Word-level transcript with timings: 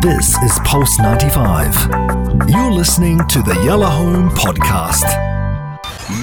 This 0.00 0.36
is 0.42 0.58
Pulse 0.64 0.98
95. 1.00 2.48
You're 2.48 2.70
listening 2.72 3.18
to 3.28 3.42
the 3.42 3.60
Yellow 3.64 3.86
Home 3.86 4.30
Podcast. 4.30 5.04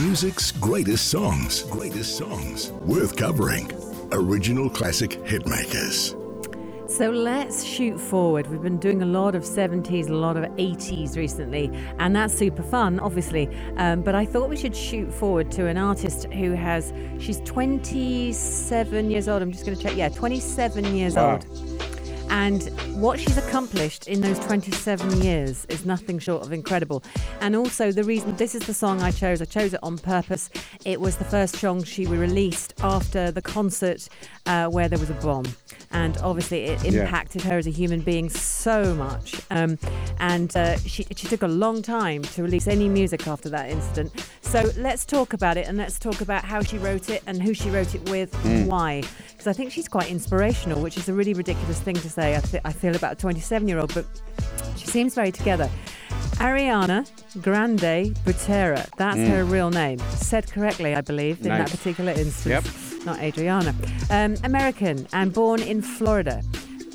Music's 0.01 0.51
greatest 0.53 1.09
songs, 1.09 1.64
greatest 1.64 2.17
songs, 2.17 2.71
worth 2.71 3.16
covering. 3.16 3.71
Original 4.11 4.69
classic 4.69 5.11
hitmakers. 5.24 6.16
So 6.90 7.09
let's 7.09 7.63
shoot 7.63 8.00
forward. 8.00 8.48
We've 8.48 8.61
been 8.61 8.77
doing 8.79 9.02
a 9.02 9.05
lot 9.05 9.36
of 9.36 9.43
70s, 9.43 10.09
a 10.09 10.14
lot 10.14 10.38
of 10.38 10.44
80s 10.55 11.18
recently, 11.18 11.70
and 12.00 12.16
that's 12.16 12.34
super 12.34 12.64
fun, 12.64 13.00
obviously. 13.00 13.50
Um, 13.78 14.02
but 14.02 14.16
I 14.16 14.25
thought 14.25 14.50
we 14.50 14.55
should 14.57 14.75
shoot 14.75 15.14
forward 15.14 15.52
to 15.52 15.68
an 15.68 15.78
artist 15.78 16.25
who 16.34 16.52
has, 16.54 16.94
she's 17.20 17.39
27 17.41 19.12
years 19.12 19.28
old. 19.28 19.41
I'm 19.41 19.52
just 19.52 19.66
going 19.66 19.78
to 19.78 19.84
check. 19.84 19.98
Yeah, 19.98 20.09
27 20.09 20.96
years 20.96 21.16
Wow. 21.16 21.34
old. 21.34 21.46
And 22.30 22.64
what 23.02 23.20
she's 23.20 23.38
accomplished 23.38 24.07
in 24.07 24.22
those 24.22 24.38
27 24.40 25.22
years 25.22 25.66
is 25.70 25.85
nothing 25.85 26.20
short 26.20 26.44
of 26.44 26.52
incredible. 26.52 27.04
And 27.41 27.55
also, 27.55 27.91
the 27.91 28.04
reason 28.04 28.35
this 28.35 28.54
is 28.55 28.63
the 28.66 28.73
song 28.73 29.02
I 29.02 29.12
chose, 29.12 29.41
I 29.41 29.45
chose 29.45 29.73
it 29.73 29.80
on 29.84 29.98
purpose. 29.98 30.49
It 30.85 30.99
was 30.99 31.16
the 31.18 31.26
first 31.26 31.55
song 31.58 31.84
she 31.84 32.05
released 32.05 32.73
after 32.82 33.32
the 33.32 33.41
concert 33.41 34.08
uh, 34.45 34.68
where 34.68 34.90
there 34.90 34.99
was 34.99 35.09
a 35.09 35.13
bomb. 35.16 35.45
And 35.91 36.18
obviously, 36.18 36.66
it 36.66 36.84
Yeah. 36.84 37.04
impacted 37.04 37.44
her 37.44 37.58
as 37.58 37.66
a 37.66 37.70
human 37.71 38.02
being 38.02 38.30
so 38.30 38.94
much. 38.94 39.41
Um, 39.49 39.77
and 40.20 40.55
uh, 40.57 40.77
she, 40.80 41.05
she 41.16 41.27
took 41.27 41.44
a 41.44 41.48
long 41.48 41.82
time 41.82 42.23
to 42.23 42.44
release 42.44 42.68
any 42.68 42.90
music 42.90 43.26
after 43.27 43.48
that 43.49 43.70
incident. 43.70 44.12
So 44.41 44.70
let's 44.77 45.05
talk 45.05 45.34
about 45.34 45.55
it 45.57 45.68
and 45.68 45.77
let's 45.77 45.98
talk 45.98 46.20
about 46.21 46.44
how 46.44 46.62
she 46.62 46.77
wrote 46.77 47.09
it 47.09 47.23
and 47.26 47.41
who 47.41 47.54
she 47.54 47.70
wrote 47.70 47.96
it 47.96 48.09
with 48.09 48.34
and 48.46 48.68
why. 48.68 49.04
Because 49.30 49.48
I 49.48 49.54
think 49.54 49.71
she's 49.71 49.88
quite 49.88 50.09
inspirational, 50.09 50.82
which 50.82 50.98
is 50.98 51.07
a 51.09 51.13
really 51.13 51.34
ridiculous 51.34 51.80
thing 51.80 51.96
to 51.96 52.09
say, 52.17 52.35
I, 52.35 52.39
th- 52.39 52.63
I 52.66 52.73
feel, 52.73 52.95
about 52.95 53.13
a 53.13 53.16
27 53.16 53.67
year 53.67 53.77
old, 53.77 53.94
but 53.94 54.05
she 54.76 54.88
seems 54.88 55.13
very 55.13 55.31
together. 55.31 55.70
Ariana 56.37 57.07
Grande 57.43 58.15
Butera, 58.26 58.90
that's 58.98 59.20
her 59.20 59.43
real 59.43 59.70
name. 59.70 59.99
Said 60.15 60.51
correctly, 60.51 60.95
I 60.95 61.01
believe, 61.01 61.40
in 61.41 61.49
that 61.49 61.70
particular 61.70 62.12
instance. 62.12 62.45
Yep. 62.45 63.05
Not 63.05 63.20
Adriana. 63.20 63.76
Um, 64.10 64.36
American 64.44 65.08
and 65.14 65.32
born 65.32 65.62
in 65.62 65.82
Florida. 65.82 66.42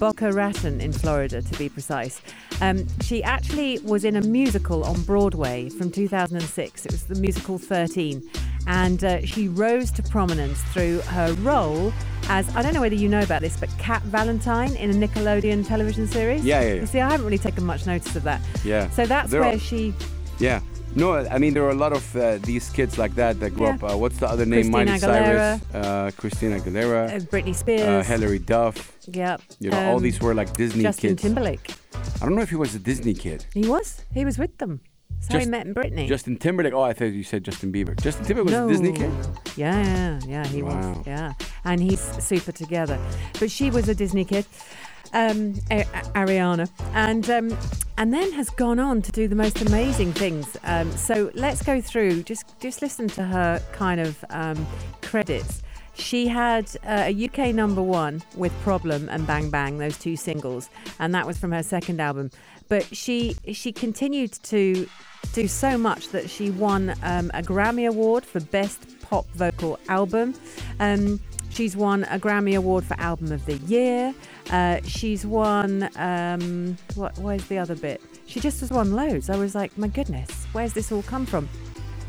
Boca 0.01 0.33
Raton 0.33 0.81
in 0.81 0.93
Florida, 0.93 1.41
to 1.41 1.59
be 1.59 1.69
precise. 1.69 2.21
Um, 2.61 2.85
she 3.03 3.23
actually 3.23 3.79
was 3.85 4.05
in 4.05 4.17
a 4.17 4.23
musical 4.23 4.83
on 4.83 5.01
Broadway 5.03 5.69
from 5.69 5.93
2006. 5.93 6.87
It 6.87 6.91
was 6.91 7.05
the 7.05 7.15
musical 7.15 7.59
13. 7.59 8.29
And 8.67 9.05
uh, 9.05 9.25
she 9.25 9.47
rose 9.47 9.93
to 9.93 10.03
prominence 10.03 10.61
through 10.73 10.99
her 11.03 11.33
role 11.35 11.93
as, 12.29 12.55
I 12.57 12.63
don't 12.63 12.75
know 12.75 12.81
whether 12.81 12.95
you 12.95 13.09
know 13.09 13.23
about 13.23 13.41
this, 13.43 13.57
but 13.59 13.69
Cat 13.79 14.03
Valentine 14.03 14.75
in 14.77 14.91
a 14.91 14.95
Nickelodeon 15.09 15.67
television 15.67 16.07
series. 16.07 16.45
Yeah, 16.45 16.61
yeah, 16.61 16.69
yeah. 16.75 16.81
You 16.81 16.87
see, 16.87 17.01
I 17.01 17.11
haven't 17.11 17.25
really 17.27 17.39
taken 17.39 17.65
much 17.65 17.87
notice 17.87 18.15
of 18.17 18.23
that. 18.25 18.41
Yeah. 18.65 18.89
So 18.91 19.07
that's 19.07 19.31
There 19.31 19.41
where 19.41 19.55
are- 19.55 19.59
she. 19.59 19.95
Yeah. 20.39 20.61
No, 20.95 21.15
I 21.15 21.39
mean 21.39 21.55
there 21.55 21.65
are 21.65 21.71
a 21.71 21.75
lot 21.75 21.93
of 21.95 22.15
uh, 22.17 22.37
these 22.43 22.69
kids 22.69 22.99
like 22.99 23.15
that 23.15 23.41
that 23.41 23.51
grew 23.55 23.65
Yeah. 23.67 23.75
up. 23.77 23.83
Uh, 23.93 23.97
what's 23.97 24.19
the 24.19 24.29
other 24.29 24.45
name? 24.45 24.71
Christina 24.71 24.85
Miley 24.85 24.99
Cyrus, 24.99 25.61
uh, 25.75 26.11
Christina 26.19 26.57
Uh, 26.57 26.61
Aguilera, 26.61 27.21
Britney 27.31 27.55
Spears. 27.55 27.81
uh, 27.89 28.03
Hilary 28.03 28.39
Duff. 28.39 28.93
Yep. 29.11 29.41
You 29.59 29.71
know, 29.71 29.89
all 29.89 29.97
um, 29.97 30.03
these 30.03 30.21
were 30.21 30.35
like 30.35 30.53
Disney 30.55 30.83
Justin 30.83 31.11
kids. 31.11 31.23
Justin 31.23 31.35
Timberlake. 31.35 31.71
I 32.21 32.27
don't 32.27 32.35
know 32.35 32.43
if 32.43 32.51
he 32.51 32.57
was 32.57 32.75
a 32.75 32.79
Disney 32.79 33.15
kid. 33.15 33.47
He 33.55 33.67
was. 33.67 34.03
He 34.13 34.27
was 34.27 34.37
with 34.39 34.59
them. 34.59 34.81
So 35.21 35.39
Just- 35.39 35.49
met 35.49 35.67
Britney. 35.69 36.09
Justin 36.09 36.37
Timberlake. 36.37 36.75
Oh, 36.75 36.83
I 36.83 36.93
thought 36.93 37.07
you 37.07 37.23
said 37.25 37.43
Justin 37.45 37.73
Bieber. 37.73 37.99
Justin 37.99 38.27
Timberlake 38.27 38.47
was 38.51 38.53
no. 38.53 38.67
a 38.67 38.69
Disney 38.69 38.93
kid. 38.93 39.11
Yeah, 39.57 39.81
yeah, 39.83 40.21
yeah, 40.27 40.47
he 40.47 40.63
Wow. 40.63 40.77
was. 40.99 41.07
Yeah, 41.07 41.33
and 41.65 41.83
he's 41.83 42.01
super 42.23 42.53
together. 42.53 42.99
But 43.39 43.51
she 43.51 43.71
was 43.71 43.89
a 43.89 43.95
Disney 43.95 44.25
kid, 44.25 44.47
um, 45.13 45.55
A- 45.71 45.85
Ariana, 46.15 46.69
and 46.95 47.29
um, 47.31 47.57
and 47.99 48.13
then 48.13 48.33
has 48.33 48.51
gone 48.51 48.79
on 48.79 49.03
to 49.03 49.13
do 49.13 49.29
the 49.29 49.37
most 49.37 49.61
amazing 49.63 50.13
things. 50.13 50.57
Um, 50.65 50.91
so 50.93 51.31
let's 51.35 51.63
go 51.63 51.81
through. 51.81 52.23
Just 52.25 52.59
just 52.61 52.83
listen 52.83 53.09
to 53.09 53.23
her 53.25 53.63
kind 53.73 54.01
of 54.01 54.25
um, 54.31 54.67
credits. 55.03 55.63
She 55.95 56.27
had 56.27 56.71
uh, 56.87 57.05
a 57.13 57.25
UK 57.27 57.55
number 57.55 57.83
one 57.83 58.23
with 58.35 58.53
Problem 58.63 59.09
and 59.11 59.27
Bang 59.27 59.51
Bang, 59.51 59.77
those 59.77 59.99
two 59.99 60.17
singles, 60.17 60.71
and 60.99 61.15
that 61.15 61.27
was 61.27 61.39
from 61.39 61.53
her 61.53 61.63
second 61.63 62.01
album. 62.01 62.31
But 62.69 62.85
she 62.97 63.37
she 63.53 63.73
continued 63.73 64.33
to 64.45 64.89
do 65.35 65.49
so 65.49 65.79
much 65.79 66.09
that 66.09 66.29
she 66.29 66.51
won 66.51 66.91
um, 67.03 67.31
a 67.35 67.43
Grammy 67.43 67.87
Award 67.89 68.25
for 68.25 68.41
Best 68.41 69.01
Pop 69.03 69.27
Vocal 69.35 69.79
Album. 69.89 70.35
She's 71.53 71.77
won 71.77 72.05
a 72.05 72.19
Grammy 72.19 72.57
Award 72.57 72.83
for 72.85 72.99
Album 72.99 73.31
of 73.31 73.45
the 73.45 73.57
Year. 73.59 74.15
Uh, 74.51 74.81
she's 74.87 75.27
won 75.27 75.91
um, 75.97 76.79
what? 76.95 77.17
Where's 77.19 77.45
the 77.45 77.59
other 77.59 77.75
bit? 77.75 78.01
She 78.25 78.41
just 78.41 78.61
has 78.61 78.71
won 78.71 78.93
loads. 78.93 79.29
I 79.29 79.37
was 79.37 79.55
like, 79.55 79.77
my 79.77 79.89
goodness, 79.89 80.47
where's 80.53 80.73
this 80.73 80.91
all 80.91 81.03
come 81.03 81.27
from? 81.27 81.51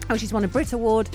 Oh, 0.09 0.15
she's 0.15 0.31
won 0.31 0.45
a 0.45 0.47
Brit 0.47 0.71
Award. 0.71 1.09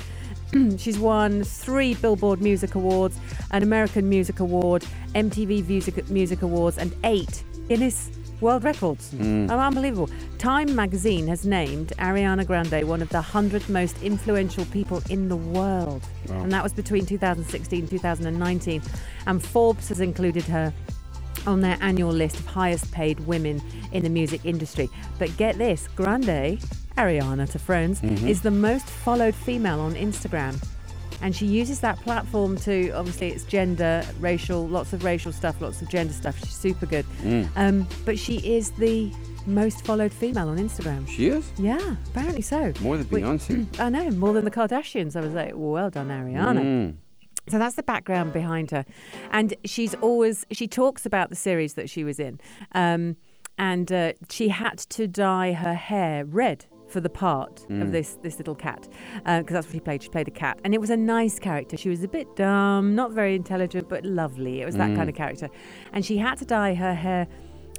she's 0.76 0.98
won 0.98 1.42
three 1.42 1.94
Billboard 1.94 2.42
Music 2.42 2.74
Awards, 2.74 3.18
an 3.50 3.62
American 3.62 4.10
Music 4.10 4.40
Award, 4.40 4.84
MTV 5.14 5.66
Music, 5.66 6.10
Music 6.10 6.42
Awards, 6.42 6.76
and 6.76 6.94
eight 7.04 7.42
Guinness 7.68 8.10
World 8.40 8.64
Records. 8.64 9.12
Mm. 9.14 9.50
Oh, 9.50 9.58
unbelievable. 9.58 10.08
Time 10.38 10.74
magazine 10.74 11.26
has 11.26 11.44
named 11.44 11.92
Ariana 11.98 12.46
Grande 12.46 12.86
one 12.88 13.02
of 13.02 13.08
the 13.08 13.16
100 13.16 13.68
most 13.68 14.00
influential 14.02 14.64
people 14.66 15.02
in 15.10 15.28
the 15.28 15.36
world. 15.36 16.02
Wow. 16.28 16.42
And 16.42 16.52
that 16.52 16.62
was 16.62 16.72
between 16.72 17.04
2016 17.04 17.80
and 17.80 17.90
2019. 17.90 18.82
And 19.26 19.42
Forbes 19.42 19.88
has 19.88 20.00
included 20.00 20.44
her 20.44 20.72
on 21.46 21.60
their 21.60 21.76
annual 21.80 22.12
list 22.12 22.38
of 22.38 22.46
highest 22.46 22.90
paid 22.92 23.20
women 23.20 23.60
in 23.92 24.02
the 24.02 24.10
music 24.10 24.44
industry. 24.44 24.88
But 25.18 25.36
get 25.36 25.58
this 25.58 25.88
Grande, 25.96 26.60
Ariana 26.96 27.50
to 27.50 27.58
friends, 27.58 28.00
Mm-hmm. 28.00 28.28
is 28.28 28.42
the 28.42 28.50
most 28.50 28.86
followed 28.86 29.34
female 29.34 29.80
on 29.80 29.94
Instagram. 29.94 30.62
And 31.22 31.34
she 31.34 31.46
uses 31.46 31.80
that 31.80 31.98
platform 32.00 32.56
to 32.58 32.90
obviously 32.90 33.28
it's 33.30 33.44
gender, 33.44 34.04
racial, 34.20 34.66
lots 34.68 34.92
of 34.92 35.02
racial 35.04 35.32
stuff, 35.32 35.60
lots 35.60 35.82
of 35.82 35.88
gender 35.88 36.12
stuff. 36.12 36.38
She's 36.38 36.54
super 36.54 36.86
good. 36.86 37.04
Mm. 37.22 37.48
Um, 37.56 37.88
but 38.04 38.18
she 38.18 38.36
is 38.56 38.70
the 38.72 39.12
most 39.46 39.84
followed 39.84 40.12
female 40.12 40.48
on 40.48 40.58
Instagram. 40.58 41.08
She 41.08 41.28
is 41.28 41.50
Yeah, 41.58 41.96
apparently 42.10 42.42
so. 42.42 42.72
more 42.80 42.96
than 42.96 43.06
Beyonce. 43.06 43.66
I 43.80 43.88
know, 43.88 44.10
more 44.10 44.32
than 44.32 44.44
the 44.44 44.50
Kardashians. 44.50 45.16
I 45.16 45.20
was 45.20 45.32
like, 45.32 45.52
well 45.54 45.90
done, 45.90 46.08
Ariana. 46.08 46.60
Mm. 46.62 46.94
So 47.48 47.58
that's 47.58 47.76
the 47.76 47.82
background 47.82 48.32
behind 48.34 48.70
her. 48.72 48.84
And 49.32 49.54
she's 49.64 49.94
always, 49.96 50.44
she 50.52 50.68
talks 50.68 51.06
about 51.06 51.30
the 51.30 51.36
series 51.36 51.74
that 51.74 51.88
she 51.88 52.04
was 52.04 52.20
in. 52.20 52.38
Um, 52.72 53.16
and 53.56 53.90
uh, 53.90 54.12
she 54.30 54.48
had 54.50 54.78
to 54.90 55.08
dye 55.08 55.52
her 55.54 55.74
hair 55.74 56.24
red 56.26 56.66
for 56.88 57.00
the 57.00 57.10
part 57.10 57.60
of 57.64 57.68
mm. 57.68 57.92
this 57.92 58.18
this 58.22 58.38
little 58.38 58.54
cat 58.54 58.88
uh, 59.26 59.40
because 59.40 59.54
that's 59.54 59.66
what 59.66 59.72
she 59.74 59.80
played. 59.80 60.02
She 60.02 60.08
played 60.08 60.28
a 60.28 60.32
cat, 60.32 60.58
and 60.64 60.74
it 60.74 60.80
was 60.80 60.90
a 60.90 60.96
nice 60.96 61.38
character. 61.38 61.76
She 61.76 61.88
was 61.88 62.02
a 62.02 62.08
bit 62.08 62.34
dumb, 62.36 62.94
not 62.94 63.12
very 63.12 63.34
intelligent, 63.34 63.88
but 63.88 64.04
lovely. 64.04 64.60
It 64.60 64.66
was 64.66 64.76
that 64.76 64.94
kind 64.96 65.08
of 65.08 65.14
mm. 65.14 65.18
character, 65.18 65.48
and 65.92 66.04
she 66.04 66.18
had 66.18 66.38
to 66.38 66.44
dye 66.44 66.74
her 66.74 66.94
hair 66.94 67.26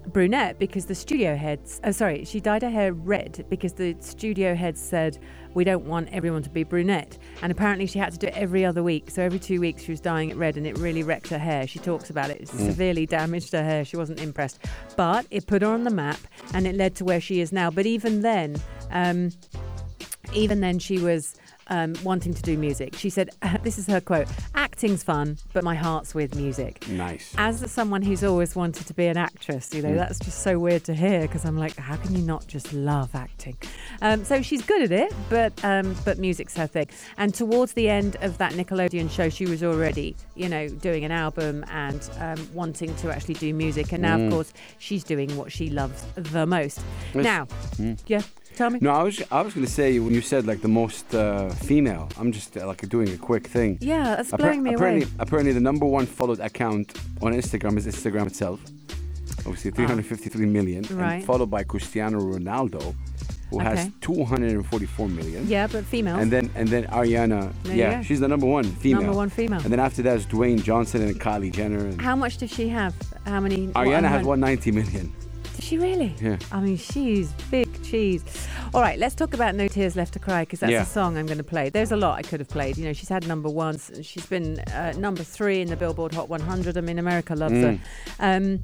brunette 0.08 0.58
because 0.58 0.86
the 0.86 0.96
studio 0.96 1.36
heads 1.36 1.82
oh 1.84 1.92
sorry 1.92 2.24
she 2.24 2.40
dyed 2.40 2.62
her 2.62 2.70
hair 2.70 2.94
red 2.94 3.46
because 3.50 3.74
the 3.74 3.96
studio 4.00 4.56
heads 4.56 4.82
said 4.82 5.20
we 5.54 5.64
don't 5.64 5.86
want 5.86 6.10
everyone 6.12 6.44
to 6.44 6.50
be 6.50 6.64
brunette. 6.64 7.18
And 7.42 7.52
apparently 7.52 7.86
she 7.86 8.00
had 8.00 8.12
to 8.14 8.18
do 8.18 8.28
it 8.28 8.34
every 8.36 8.66
other 8.66 8.84
week. 8.84 9.10
So 9.10 9.22
every 9.22 9.40
two 9.40 9.60
weeks 9.60 9.84
she 9.84 9.92
was 9.92 10.02
dyeing 10.02 10.30
it 10.30 10.38
red 10.38 10.58
and 10.58 10.68
it 10.68 10.78
really 10.78 11.04
wrecked 11.04 11.28
her 11.30 11.40
hair. 11.40 11.68
She 11.68 11.80
talks 11.80 12.10
about 12.10 12.30
it. 12.30 12.42
It 12.42 12.48
mm. 12.50 12.66
severely 12.66 13.06
damaged 13.06 13.52
her 13.54 13.64
hair. 13.64 13.86
She 13.86 13.98
wasn't 13.98 14.22
impressed. 14.22 14.60
But 14.96 15.26
it 15.32 15.48
put 15.48 15.62
her 15.62 15.68
on 15.68 15.84
the 15.84 15.92
map 15.92 16.20
and 16.54 16.68
it 16.68 16.76
led 16.76 16.96
to 16.96 17.06
where 17.06 17.22
she 17.22 17.42
is 17.42 17.52
now. 17.52 17.72
But 17.72 17.86
even 17.86 18.22
then 18.22 18.56
um, 18.92 19.32
even 20.34 20.60
then 20.62 20.80
she 20.80 21.00
was 21.00 21.36
um, 21.72 21.94
wanting 22.04 22.34
to 22.34 22.42
do 22.42 22.58
music 22.58 22.96
she 22.96 23.10
said 23.12 23.30
this 23.64 23.78
is 23.78 23.86
her 23.86 24.02
quote 24.02 24.28
acting's 24.56 25.04
fun 25.04 25.38
but 25.54 25.64
my 25.64 25.76
heart's 25.76 26.16
with 26.16 26.34
music 26.36 26.88
Nice. 26.90 27.34
as 27.38 27.72
someone 27.72 28.02
who's 28.02 28.24
always 28.24 28.56
wanted 28.56 28.88
to 28.88 28.94
be 28.94 29.06
an 29.06 29.18
actress, 29.18 29.74
you 29.74 29.82
know, 29.82 29.94
that's 29.94 30.18
just 30.20 30.40
so 30.42 30.58
weird 30.58 30.84
to 30.86 30.94
hear 30.94 31.22
because 31.22 31.46
I'm 31.46 31.58
like, 31.58 31.76
how 31.78 31.96
can 31.98 32.16
you 32.16 32.22
not 32.22 32.48
just 32.48 32.74
love 32.74 33.14
acting? 33.14 33.58
Um, 34.02 34.24
so 34.24 34.42
she's 34.42 34.64
good 34.64 34.82
at 34.84 34.92
it, 34.92 35.14
but 35.30 35.54
um, 35.64 35.96
but 36.06 36.18
music's 36.18 36.56
her 36.56 36.68
thing. 36.68 36.88
And 37.18 37.34
towards 37.34 37.74
the 37.74 37.90
end 37.90 38.18
of 38.22 38.38
that 38.40 38.54
Nickelodeon 38.54 39.12
show, 39.12 39.30
she 39.30 39.46
was 39.46 39.64
already, 39.64 40.16
you 40.36 40.50
know, 40.50 40.68
doing 40.68 41.06
an 41.06 41.12
album 41.12 41.66
and 41.70 42.10
um, 42.20 42.50
wanting 42.54 42.96
to 42.98 43.12
actually 43.12 43.36
do 43.36 43.54
music. 43.54 43.92
And 43.92 44.02
now, 44.02 44.20
of 44.20 44.32
course, 44.32 44.54
she's 44.80 45.04
doing 45.04 45.36
what 45.38 45.52
she 45.52 45.70
loves 45.70 46.04
the 46.16 46.46
most. 46.46 46.82
Yes. 47.14 47.24
Now, 47.24 47.48
yeah, 48.08 48.22
tell 48.56 48.70
me. 48.70 48.80
No, 48.82 48.92
I 48.92 49.04
was 49.04 49.22
I 49.32 49.42
was 49.42 49.54
gonna 49.54 49.68
say 49.68 50.00
when 50.00 50.14
you 50.14 50.22
said 50.22 50.46
like 50.48 50.62
the 50.62 50.68
most 50.68 51.14
uh, 51.16 51.50
female. 51.68 52.10
I'm 52.20 52.32
just 52.32 52.58
uh, 52.58 52.66
like 52.68 52.88
doing 52.90 53.10
a 53.10 53.18
quick 53.18 53.48
thing. 53.48 53.78
Yeah, 53.82 54.16
that's 54.16 54.32
Appar- 54.32 54.38
blowing 54.40 54.64
me 54.64 54.74
apparently, 54.74 55.04
away. 55.04 55.12
apparently, 55.20 55.54
the 55.54 55.60
number 55.62 55.86
one 55.86 56.06
followed 56.06 56.40
account 56.40 56.98
on 57.22 57.34
Instagram 57.34 57.78
is 57.78 57.86
Instagram 57.88 58.28
itself. 58.28 58.60
Obviously, 59.40 59.72
353 59.72 60.46
million, 60.46 60.84
Ah. 60.92 60.94
Right. 60.96 61.14
and 61.16 61.26
followed 61.26 61.50
by 61.50 61.64
Cristiano 61.64 62.20
Ronaldo, 62.20 62.94
who 63.50 63.60
has 63.60 63.80
Okay. 63.80 63.92
244 64.02 65.08
million. 65.08 65.48
Yeah, 65.48 65.66
but 65.68 65.86
females. 65.86 66.22
And 66.22 66.30
then 66.32 66.50
and 66.56 66.68
then 66.68 66.84
Ariana, 66.88 67.52
There 67.64 67.74
you 67.76 67.80
yeah, 67.82 67.96
go. 67.98 68.04
she's 68.04 68.20
the 68.20 68.28
number 68.28 68.46
one 68.46 68.66
female. 68.66 69.02
Number 69.04 69.16
one 69.18 69.30
female. 69.30 69.62
And 69.64 69.72
then 69.72 69.80
after 69.80 70.02
that 70.04 70.18
is 70.18 70.26
Dwayne 70.26 70.62
Johnson 70.62 71.02
and 71.02 71.20
Kylie 71.20 71.52
Jenner. 71.52 71.80
And 71.80 72.02
How 72.02 72.16
much 72.18 72.38
does 72.38 72.52
she 72.52 72.68
have? 72.70 72.94
How 73.26 73.40
many? 73.40 73.68
what 73.68 73.76
Ariana 73.76 74.10
has 74.10 74.22
amount- 74.24 74.42
190 74.42 74.72
million. 74.72 75.14
she 75.60 75.78
really? 75.78 76.14
Yeah. 76.22 76.38
I 76.52 76.60
mean, 76.62 76.78
she's 76.78 77.32
big 77.50 77.69
cheese. 77.90 78.24
All 78.74 78.82
right, 78.82 79.00
let's 79.00 79.16
talk 79.16 79.34
about 79.34 79.56
No 79.56 79.68
Tears 79.68 79.96
Left 79.96 80.14
to 80.14 80.20
Cry 80.20 80.44
because 80.44 80.60
that's 80.60 80.72
Yeah. 80.72 80.84
a 80.84 80.86
song 80.86 81.18
I'm 81.18 81.26
going 81.26 81.38
to 81.40 81.44
play. 81.44 81.70
There's 81.70 81.92
a 81.92 81.98
lot 81.98 82.18
I 82.18 82.22
could 82.22 82.40
have 82.40 82.50
played. 82.50 82.78
You 82.78 82.86
know, 82.86 82.94
she's 82.94 83.10
had 83.10 83.28
number 83.28 83.50
ones. 83.50 83.90
and 83.90 84.06
She's 84.06 84.26
been 84.26 84.60
uh, 84.60 84.94
number 84.98 85.24
three 85.24 85.62
in 85.62 85.68
the 85.70 85.76
Billboard 85.76 86.14
Hot 86.14 86.30
100. 86.30 86.78
I 86.78 86.82
mean, 86.82 87.00
America 87.00 87.36
loves 87.36 87.54
Mm. 87.54 87.80
her. 87.80 87.80
Um, 88.20 88.60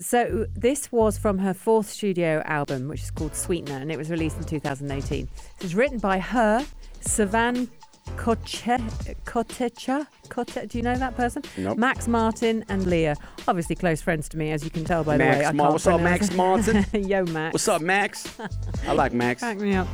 so 0.00 0.46
this 0.56 0.90
was 0.90 1.18
from 1.18 1.38
her 1.38 1.54
fourth 1.54 1.88
studio 1.88 2.42
album, 2.44 2.88
which 2.88 3.02
is 3.02 3.10
called 3.10 3.34
Sweetener, 3.36 3.76
and 3.78 3.90
it 3.92 3.96
was 3.98 4.10
released 4.10 4.36
in 4.38 4.44
2018. 4.44 5.28
It 5.58 5.62
was 5.62 5.74
written 5.74 5.98
by 5.98 6.18
her, 6.18 6.64
Savan 7.00 7.68
Kotecha. 8.16 10.06
Kote- 10.28 10.68
do 10.68 10.78
you 10.78 10.82
know 10.82 10.94
that 10.96 11.16
person? 11.16 11.42
Nope. 11.58 11.78
Max 11.78 12.08
Martin 12.08 12.64
and 12.68 12.86
Ilya, 12.86 13.16
obviously 13.48 13.76
close 13.76 14.00
friends 14.02 14.28
to 14.30 14.36
me, 14.36 14.50
as 14.52 14.64
you 14.64 14.70
can 14.70 14.84
tell 14.84 15.04
by 15.04 15.16
the 15.16 15.24
way. 15.24 15.50
Ma- 15.54 15.70
what's 15.70 15.86
up, 15.86 16.00
Max 16.00 16.32
Martin? 16.34 16.84
Yo, 17.08 17.24
Max. 17.26 17.52
What's 17.54 17.68
up, 17.68 17.82
Max? 17.82 18.38
I 18.86 18.92
like 18.92 19.12
Max. 19.12 19.40
Crack 19.40 19.58
me 19.58 19.74
up. 19.74 19.88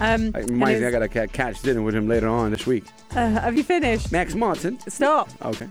Um, 0.00 0.28
It 0.28 0.34
and 0.36 0.50
reminds 0.50 0.80
me, 0.80 0.86
I 0.86 0.90
got 0.90 1.00
to 1.00 1.28
catch 1.28 1.60
dinner 1.62 1.82
with 1.82 1.94
him 1.94 2.08
later 2.08 2.28
on 2.28 2.50
this 2.50 2.66
week. 2.66 2.84
uh, 3.12 3.28
have 3.30 3.56
you 3.56 3.62
finished? 3.62 4.10
Max 4.12 4.34
Martin. 4.34 4.78
Stop. 4.88 5.28
Okay. 5.42 5.68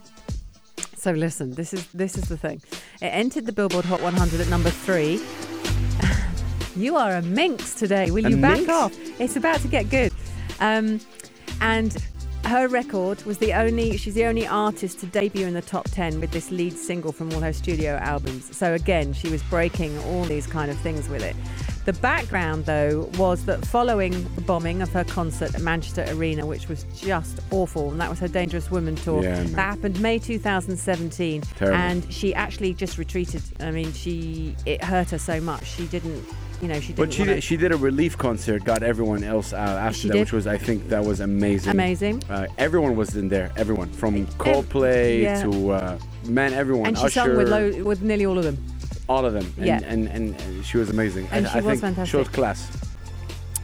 So 0.95 1.11
listen, 1.11 1.53
this 1.53 1.73
is 1.73 1.87
this 1.93 2.17
is 2.17 2.25
the 2.27 2.37
thing. 2.37 2.61
It 3.01 3.05
entered 3.07 3.45
the 3.45 3.53
Billboard 3.53 3.85
Hot 3.85 4.01
100 4.01 4.41
at 4.41 4.49
number 4.49 4.69
three. 4.69 5.21
you 6.75 6.97
are 6.97 7.15
a 7.15 7.21
minx 7.21 7.73
today. 7.73 8.11
Will 8.11 8.25
A 8.25 8.29
you 8.31 8.37
back 8.37 8.57
minx? 8.57 8.69
off? 8.69 8.93
It's 9.19 9.37
about 9.37 9.61
to 9.61 9.67
get 9.69 9.89
good. 9.89 10.11
Um, 10.59 10.99
and 11.61 11.95
her 12.45 12.67
record 12.67 13.23
was 13.25 13.37
the 13.37 13.53
only. 13.53 13.97
She's 13.97 14.13
the 14.13 14.25
only 14.25 14.47
artist 14.47 14.99
to 14.99 15.05
debut 15.05 15.45
in 15.45 15.53
the 15.53 15.61
top 15.61 15.89
10 15.89 16.19
with 16.19 16.31
this 16.31 16.51
lead 16.51 16.73
single 16.73 17.11
from 17.11 17.31
all 17.33 17.41
her 17.41 17.53
studio 17.53 17.97
albums. 18.01 18.55
So 18.55 18.73
again, 18.73 19.13
she 19.13 19.29
was 19.29 19.43
breaking 19.43 19.97
all 19.99 20.23
these 20.23 20.47
kind 20.47 20.71
of 20.71 20.77
things 20.79 21.09
with 21.09 21.21
it. 21.21 21.35
The 21.85 21.93
background, 21.93 22.65
though, 22.65 23.09
was 23.17 23.45
that 23.45 23.65
following 23.65 24.11
the 24.35 24.41
bombing 24.41 24.81
of 24.81 24.89
her 24.89 25.03
concert 25.03 25.55
at 25.55 25.61
Manchester 25.61 26.05
Arena, 26.09 26.45
which 26.45 26.67
was 26.67 26.83
just 26.95 27.39
awful, 27.51 27.89
and 27.89 27.99
that 27.99 28.09
was 28.09 28.19
her 28.19 28.27
Dangerous 28.27 28.69
Woman 28.69 28.95
tour, 28.95 29.23
Yeah, 29.23 29.41
that 29.43 29.55
happened 29.55 29.99
May 29.99 30.19
2017, 30.19 31.41
Terrible. 31.41 31.75
and 31.77 32.13
she 32.13 32.35
actually 32.35 32.73
just 32.73 32.97
retreated. 32.97 33.41
I 33.59 33.71
mean, 33.71 33.91
she 33.93 34.55
it 34.65 34.83
hurt 34.83 35.09
her 35.11 35.17
so 35.17 35.41
much. 35.41 35.65
She 35.65 35.87
didn't, 35.87 36.23
you 36.61 36.67
know, 36.67 36.79
she 36.79 36.87
didn't. 36.93 36.97
But 36.97 37.13
she 37.13 37.23
did, 37.23 37.43
she 37.43 37.57
did 37.57 37.71
a 37.71 37.77
relief 37.77 38.17
concert, 38.17 38.63
got 38.65 38.83
everyone 38.83 39.23
else 39.23 39.51
out 39.53 39.69
after 39.77 39.97
She 39.99 40.07
that, 40.09 40.13
did. 40.15 40.19
which 40.19 40.33
was 40.33 40.45
I 40.45 40.57
think 40.57 40.89
that 40.89 41.03
was 41.03 41.21
amazing. 41.21 41.71
amazing. 41.71 42.21
Uh, 42.29 42.45
everyone 42.59 42.97
was 42.97 43.15
in 43.15 43.29
there. 43.29 43.51
Everyone 43.57 43.89
from 43.89 44.27
Coldplay 44.37 45.23
yeah. 45.23 45.41
to 45.43 45.71
uh, 45.71 45.99
man, 46.25 46.53
everyone. 46.53 46.87
And 46.87 46.97
she 46.97 47.05
Usher, 47.05 47.21
sung 47.21 47.37
with 47.37 47.49
lo- 47.49 47.83
with 47.83 48.01
nearly 48.03 48.25
all 48.27 48.37
of 48.37 48.43
them. 48.43 48.63
All 49.09 49.25
of 49.25 49.33
them. 49.33 49.51
And, 49.57 49.65
Yeah. 49.65 49.79
and, 49.85 50.07
and, 50.07 50.39
and 50.39 50.65
she 50.65 50.77
was 50.77 50.89
amazing. 50.89 51.27
And 51.31 51.45
I, 51.47 51.49
she 51.49 51.57
I 51.57 51.61
was 51.61 51.65
think 51.65 51.81
fantastic. 51.81 52.11
She 52.11 52.17
was 52.17 52.29
class. 52.29 52.69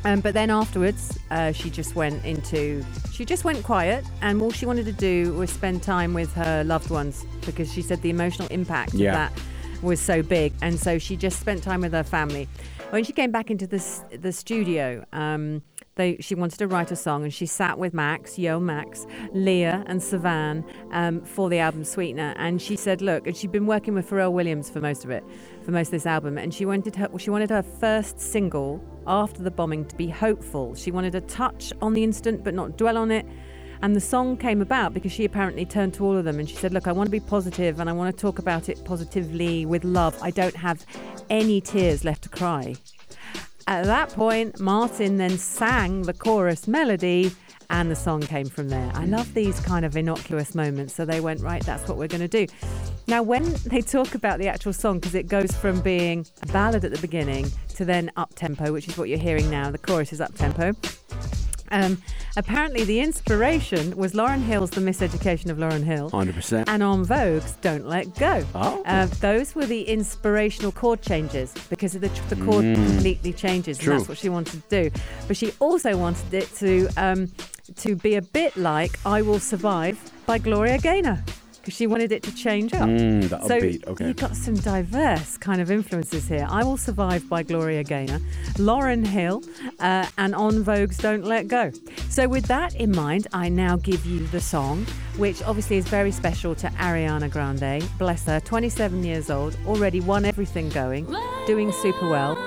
Um, 0.03 0.19
but 0.19 0.33
then 0.33 0.49
afterwards, 0.51 1.17
uh, 1.31 1.51
she 1.51 1.69
just 1.69 1.95
went 1.95 2.23
into, 2.25 2.83
she 3.11 3.25
just 3.25 3.43
went 3.43 3.63
quiet, 3.63 4.03
and 4.21 4.39
all 4.41 4.51
she 4.51 4.65
wanted 4.65 4.85
to 4.85 4.91
do 4.91 5.33
was 5.33 5.49
spend 5.49 5.81
time 5.81 6.13
with 6.13 6.31
her 6.33 6.63
loved 6.63 6.89
ones 6.91 7.25
because 7.45 7.71
she 7.73 7.81
said 7.81 8.01
the 8.01 8.09
emotional 8.09 8.47
impact 8.49 8.93
Yeah. 8.93 9.09
of 9.09 9.13
that 9.33 9.41
was 9.81 9.99
so 9.99 10.21
big, 10.21 10.53
and 10.61 10.79
so 10.79 10.99
she 10.99 11.15
just 11.15 11.39
spent 11.39 11.63
time 11.63 11.81
with 11.81 11.91
her 11.93 12.03
family. 12.03 12.47
When 12.91 13.03
she 13.03 13.13
came 13.13 13.31
back 13.31 13.49
into 13.49 13.65
the 13.67 13.83
the 14.21 14.31
studio, 14.31 15.03
um, 15.11 15.63
they 15.95 16.17
she 16.19 16.35
wanted 16.35 16.59
to 16.59 16.67
write 16.67 16.91
a 16.91 16.95
song, 16.95 17.23
and 17.23 17.33
she 17.33 17.45
sat 17.45 17.77
with 17.77 17.93
Max, 17.93 18.37
Yo 18.37 18.59
Max, 18.59 19.07
Ilya, 19.33 19.83
and 19.87 20.01
Savan 20.01 20.65
um, 20.91 21.21
for 21.21 21.49
the 21.49 21.59
album 21.59 21.83
Sweetener, 21.83 22.33
and 22.37 22.61
she 22.61 22.75
said, 22.75 23.01
look, 23.01 23.27
and 23.27 23.35
she'd 23.35 23.51
been 23.51 23.65
working 23.65 23.93
with 23.93 24.09
Pharrell 24.09 24.31
Williams 24.31 24.69
for 24.69 24.81
most 24.81 25.05
of 25.05 25.09
it, 25.09 25.23
for 25.63 25.71
most 25.71 25.87
of 25.87 25.91
this 25.91 26.05
album, 26.05 26.37
and 26.37 26.53
she 26.53 26.65
wanted 26.65 26.95
her 26.95 27.09
she 27.17 27.29
wanted 27.29 27.49
her 27.49 27.63
first 27.63 28.19
single 28.19 28.83
after 29.07 29.41
the 29.43 29.51
bombing 29.51 29.85
to 29.85 29.95
be 29.95 30.07
hopeful. 30.07 30.75
She 30.75 30.91
wanted 30.91 31.13
to 31.13 31.21
touch 31.21 31.71
on 31.81 31.93
the 31.93 32.03
incident 32.03 32.43
but 32.43 32.53
not 32.53 32.77
dwell 32.77 32.97
on 32.97 33.11
it. 33.11 33.25
And 33.81 33.95
the 33.95 34.01
song 34.01 34.37
came 34.37 34.61
about 34.61 34.93
because 34.93 35.11
she 35.11 35.25
apparently 35.25 35.65
turned 35.65 35.93
to 35.95 36.05
all 36.05 36.17
of 36.17 36.23
them 36.23 36.39
and 36.39 36.49
she 36.49 36.55
said, 36.55 36.73
Look, 36.73 36.87
I 36.87 36.91
want 36.91 37.07
to 37.07 37.11
be 37.11 37.19
positive 37.19 37.79
and 37.79 37.89
I 37.89 37.93
want 37.93 38.15
to 38.15 38.19
talk 38.19 38.39
about 38.39 38.69
it 38.69 38.83
positively 38.85 39.65
with 39.65 39.83
love. 39.83 40.17
I 40.21 40.31
don't 40.31 40.55
have 40.55 40.85
any 41.29 41.61
tears 41.61 42.03
left 42.03 42.23
to 42.23 42.29
cry. 42.29 42.75
At 43.67 43.85
that 43.85 44.09
point, 44.09 44.59
Martin 44.59 45.17
then 45.17 45.39
sang 45.39 46.03
the 46.03 46.13
chorus 46.13 46.67
melody 46.67 47.31
and 47.71 47.89
the 47.89 47.95
song 47.95 48.21
came 48.21 48.47
from 48.47 48.69
there. 48.69 48.91
I 48.93 49.05
love 49.05 49.33
these 49.33 49.59
kind 49.59 49.85
of 49.85 49.97
innocuous 49.97 50.53
moments. 50.53 50.93
So 50.93 51.03
they 51.03 51.19
went, 51.19 51.41
right, 51.41 51.65
that's 51.65 51.87
what 51.89 51.97
we're 51.97 52.07
going 52.07 52.21
to 52.21 52.27
do. 52.27 52.45
Now, 53.07 53.23
when 53.23 53.53
they 53.65 53.81
talk 53.81 54.13
about 54.13 54.37
the 54.37 54.47
actual 54.47 54.71
song, 54.71 54.99
because 54.99 55.15
it 55.15 55.27
goes 55.27 55.51
from 55.51 55.81
being 55.81 56.27
a 56.43 56.45
ballad 56.47 56.85
at 56.85 56.91
the 56.91 57.01
beginning 57.01 57.51
to 57.69 57.85
then 57.85 58.11
up 58.17 58.35
tempo, 58.35 58.71
which 58.71 58.87
is 58.87 58.99
what 58.99 59.09
you're 59.09 59.17
hearing 59.17 59.49
now, 59.49 59.71
the 59.71 59.79
chorus 59.79 60.13
is 60.13 60.21
up 60.21 60.35
tempo. 60.35 60.73
Um, 61.71 62.01
apparently, 62.37 62.83
the 62.83 62.99
inspiration 62.99 63.95
was 63.97 64.13
Lauryn 64.13 64.43
Hill's 64.43 64.69
The 64.71 64.81
Miseducation 64.81 65.49
of 65.49 65.57
Lauryn 65.57 65.83
Hill. 65.83 66.09
100%. 66.11 66.65
And 66.67 66.83
En 66.83 67.03
Vogue's 67.05 67.53
Don't 67.61 67.87
Let 67.87 68.13
Go. 68.15 68.45
Oh. 68.55 68.83
Uh, 68.85 69.07
those 69.19 69.55
were 69.55 69.65
the 69.65 69.81
inspirational 69.83 70.71
chord 70.71 71.01
changes 71.01 71.53
because 71.69 71.93
the, 71.93 71.99
the 72.29 72.35
chord 72.45 72.63
completely 72.75 73.33
changes, 73.33 73.77
Mm. 73.79 73.81
True. 73.81 73.91
and 73.93 73.99
that's 74.01 74.09
what 74.09 74.17
she 74.17 74.29
wanted 74.29 74.61
to 74.69 74.83
do. 74.83 74.99
But 75.27 75.37
she 75.37 75.51
also 75.59 75.97
wanted 75.97 76.33
it 76.33 76.53
to 76.55 76.87
um, 76.97 77.31
to 77.77 77.95
be 77.95 78.15
a 78.15 78.21
bit 78.21 78.55
like 78.55 78.99
"I 79.05 79.21
Will 79.21 79.39
Survive" 79.39 79.97
by 80.25 80.37
Gloria 80.37 80.77
Gaynor 80.77 81.23
because 81.65 81.75
she 81.75 81.87
wanted 81.87 82.11
it 82.11 82.21
to 82.21 82.35
change 82.35 82.75
up. 82.75 82.87
Mm, 82.87 83.27
the 83.27 83.41
so 83.47 83.59
upbeat, 83.59 83.87
okay. 83.87 84.07
you've 84.07 84.17
got 84.17 84.35
some 84.35 84.53
diverse 84.53 85.35
kind 85.37 85.59
of 85.59 85.71
influences 85.71 86.27
here. 86.27 86.45
"I 86.47 86.63
Will 86.63 86.77
Survive" 86.77 87.27
by 87.27 87.41
Gloria 87.41 87.83
Gaynor, 87.83 88.19
Lauryn 88.57 89.03
Hill, 89.05 89.43
uh, 89.79 90.05
and 90.19 90.35
En 90.35 90.63
Vogue's 90.63 90.97
"Don't 90.97 91.25
Let 91.25 91.47
Go." 91.47 91.71
So 92.09 92.27
with 92.27 92.45
that 92.45 92.75
in 92.75 92.91
mind, 92.91 93.27
I 93.33 93.49
now 93.49 93.77
give 93.77 94.05
you 94.05 94.27
the 94.27 94.39
song, 94.39 94.85
which 95.17 95.41
obviously 95.41 95.77
is 95.77 95.87
very 95.87 96.11
special 96.11 96.53
to 96.55 96.67
Ariana 96.67 97.31
Grande. 97.31 97.83
Bless 97.97 98.25
her, 98.25 98.39
27 98.39 99.03
years 99.03 99.31
old, 99.31 99.57
already 99.65 100.01
won 100.01 100.23
everything 100.23 100.69
going, 100.69 101.07
doing 101.47 101.71
super 101.71 102.07
well. 102.07 102.37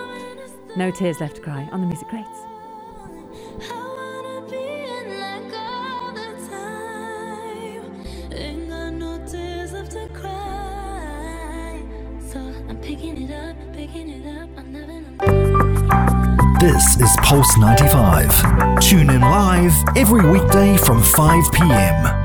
No 0.76 0.92
tears 0.92 1.20
left 1.20 1.36
to 1.36 1.42
cry 1.42 1.68
on 1.72 1.80
the 1.80 1.88
Music 1.88 2.08
Greats. 2.08 2.47
To 9.90 10.08
cry. 10.08 11.82
So 12.30 12.38
I'm 12.68 12.76
picking 12.78 13.22
it 13.22 13.32
up, 13.32 13.56
picking 13.72 14.10
it 14.10 14.26
up. 14.38 14.50
I'm. 14.58 14.68
This 16.60 17.00
is 17.00 17.16
Pulse 17.22 17.56
95. 17.56 18.80
Tune 18.80 19.10
in 19.10 19.20
live 19.20 19.72
every 19.96 20.28
weekday 20.28 20.76
from 20.76 21.02
5 21.02 21.52
p.m. 21.52 22.17